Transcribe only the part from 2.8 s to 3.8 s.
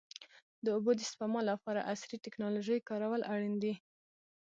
کارول اړین دي.